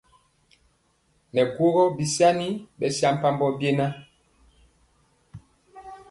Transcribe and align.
Nɛ 1.33 1.41
guógó 1.53 1.83
bisaŋi 1.97 2.49
bɛsampabɔ 2.79 3.47
beŋan 3.59 3.59
byigɔ. 3.59 3.87